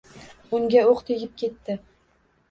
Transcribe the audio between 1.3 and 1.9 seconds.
ketdi.